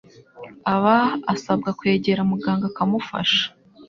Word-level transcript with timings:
aba 0.73 0.97
asabwa 1.33 1.69
kwegera 1.79 2.21
muganga 2.31 2.65
akamufasha. 2.71 3.43